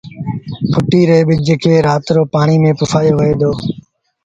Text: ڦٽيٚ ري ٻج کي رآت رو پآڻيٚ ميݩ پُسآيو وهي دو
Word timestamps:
ڦٽيٚ 0.71 1.07
ري 1.09 1.19
ٻج 1.27 1.47
کي 1.63 1.73
رآت 1.87 2.05
رو 2.15 2.23
پآڻيٚ 2.33 2.61
ميݩ 2.63 2.77
پُسآيو 2.79 3.13
وهي 3.17 3.33
دو 3.41 3.51